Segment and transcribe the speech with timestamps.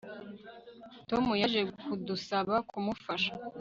[1.09, 3.31] Tom yaje kudusaba kumufasha